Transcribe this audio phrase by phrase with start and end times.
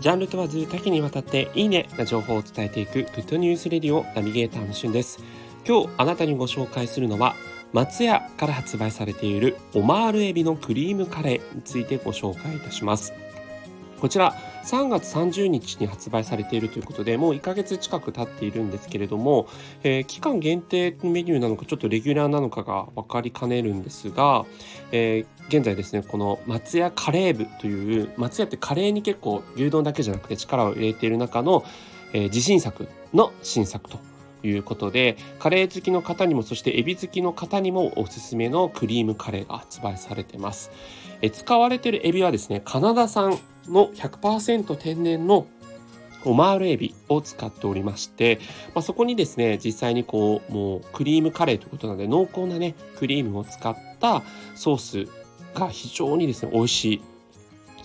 [0.00, 5.18] ジャンル問わず多岐にわたっていいねな情報を伝えていくグッドニュースレディオナビゲーターのしゅんです。
[5.66, 7.34] 今日あなたにご紹介するのは
[7.72, 13.12] 松屋から発売されているオマールエビのクリームカレーについてご紹介いたします。
[14.00, 14.34] こちら
[14.64, 19.48] 3月30日に発売されているということでもう1ヶ月近く経っているんですけれども、
[19.82, 24.44] えー、期間限定メニューなのかちょっとレギュラーなのかが分かりかねるんですが、
[24.92, 31.64] えー、現在ですねこの松屋カレー部という松屋ってカレーに結構牛丼だけじゃなくて力を入れている中の、
[32.12, 34.07] えー、自信作の新作と
[34.42, 40.70] いうことでカレー好きの方にもそしてエビ好きの方にもおすすめのクリームカレーが発売されてます。
[41.20, 43.38] え使われているエビはですねカナダ産
[43.68, 45.46] の100%天然の
[46.24, 48.38] オマールエビを使っておりまして、
[48.74, 54.22] まあ、そこにですね実際にこうもうクリームカレーということなので濃厚なねクリームを使った
[54.54, 55.10] ソース
[55.54, 57.02] が非常にですね美味しい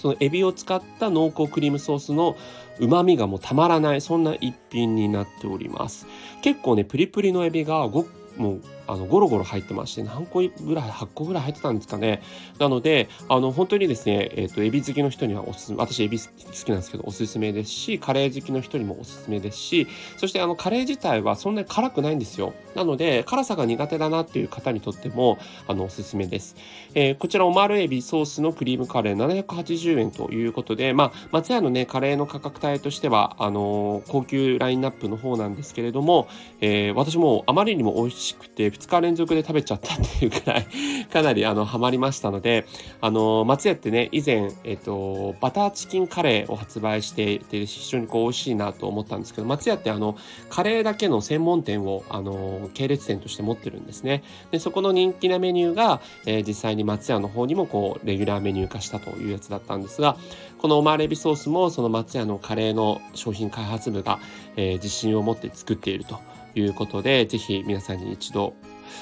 [0.04, 2.36] そのエビを使った濃厚クリームソースの
[2.78, 6.08] 旨味がもうたまらないそんな一品になっております。
[6.42, 12.22] 結構ねプリプリのエビがごもうあのゴロゴロ入ってまして何個ぐらい8個ぐらい入ってたんですかね。
[12.60, 22.54] なのであの本当にですねえっ、ー、とエビ好きの人にはおすすめ私エビ好きなんですけどおすすめですしカレー好きの人にもおすすめですしそしてあのカレー自体はそんなに辛くないんですよ。
[22.76, 26.56] なので辛さが苦手だなっていう方にとってもあのおすすめです、
[26.96, 36.28] えー、こちらオマールエビソースのクリームカレー780円ということでまあ松屋のねカレーの価格帯としてはあのー、高級ラインナップの方なんですけれども、
[36.62, 40.68] えー、私もあまりにも美味しくて2日連続で食べちゃったっていうくらい
[41.12, 42.66] かなりあのハマりましたので
[43.02, 50.18] あの松屋ってね以前、えっと、バターチキンカレーを発売していて非常にこう美味しいなと思ったんですけど松屋ってあの
[50.50, 54.24] カレーだけの専門店をあの系列店として持ってるんですね。
[54.52, 60.18] でそこの人気なメニューが、えー、実際に松屋の方にもこうレギュラーメニュー化したというやつだったんですが
[60.58, 64.20] このオマーレビソースもその松屋のカレーの商品開発部が、
[64.56, 66.20] えー、自信を持って作っていると。
[66.56, 68.54] いうことで、ぜひ皆さんに一度、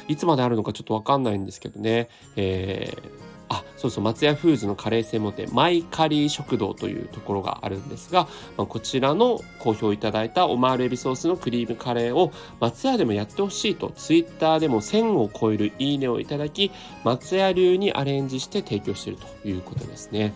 [0.07, 12.31] いつまであるのかちょっとわかんないんですけどね、えー、あ、そうそう、松屋フーズのカレー専門店、マイカリー食堂というところがあるんですが、まあ、こちらの好評いただいたオマールエビソースのクリームカレーを
[12.61, 16.71] 松屋でもやってほしいと、ツイッターでも1000を超えるいいねをいただき、
[17.03, 20.33] 松屋流にアレンジして提供しているということですね。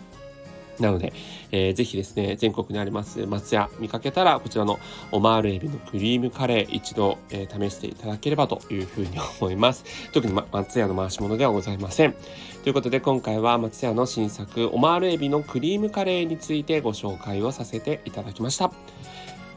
[0.80, 1.12] なので、
[1.52, 4.78] えー、ぜひですね、全国にあります松屋見かけたら、こちらの
[5.12, 9.10] オマールエビのクリームカレー一度、えー、試していただければというふうに
[9.40, 9.84] 思います。
[10.12, 12.14] 特に、ま、松屋の回し物ではございません。
[12.62, 18.72] ということで今回は松屋の新作オマールエビのクリームカレーについてご紹介をさせていただきました。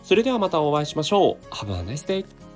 [0.04, 1.54] それではまたお会いしましょう。
[1.54, 2.49] Have a nice day!